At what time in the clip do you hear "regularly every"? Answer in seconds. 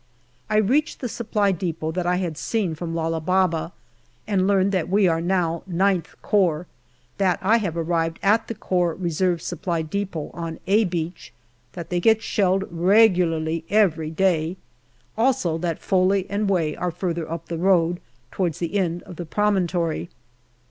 12.71-14.09